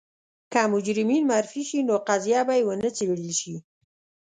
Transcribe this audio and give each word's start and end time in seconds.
که 0.53 0.61
مجرمین 0.73 1.23
معرفي 1.29 1.63
شي 1.69 1.79
نو 1.87 1.95
قضیه 2.09 2.41
به 2.47 2.53
یې 2.57 2.63
ونه 2.65 2.89
څېړل 2.97 3.31
شي. 3.39 3.55